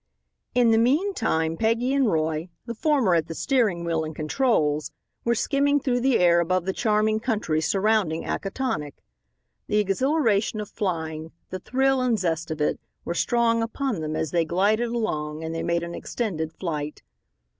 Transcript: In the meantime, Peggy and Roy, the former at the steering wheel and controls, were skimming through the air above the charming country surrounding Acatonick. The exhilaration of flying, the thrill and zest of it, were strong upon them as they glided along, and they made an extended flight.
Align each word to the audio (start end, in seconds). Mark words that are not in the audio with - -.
In 0.55 0.71
the 0.71 0.79
meantime, 0.79 1.55
Peggy 1.57 1.93
and 1.93 2.11
Roy, 2.11 2.49
the 2.65 2.73
former 2.73 3.13
at 3.13 3.27
the 3.27 3.35
steering 3.35 3.83
wheel 3.85 4.03
and 4.03 4.15
controls, 4.15 4.91
were 5.23 5.35
skimming 5.35 5.79
through 5.79 5.99
the 5.99 6.17
air 6.17 6.39
above 6.39 6.65
the 6.65 6.73
charming 6.73 7.19
country 7.19 7.61
surrounding 7.61 8.25
Acatonick. 8.25 9.03
The 9.67 9.77
exhilaration 9.77 10.59
of 10.59 10.69
flying, 10.71 11.33
the 11.51 11.59
thrill 11.59 12.01
and 12.01 12.17
zest 12.17 12.49
of 12.49 12.59
it, 12.59 12.79
were 13.05 13.13
strong 13.13 13.61
upon 13.61 14.01
them 14.01 14.15
as 14.15 14.31
they 14.31 14.43
glided 14.43 14.89
along, 14.89 15.43
and 15.43 15.53
they 15.53 15.61
made 15.61 15.83
an 15.83 15.93
extended 15.93 16.51
flight. 16.51 17.03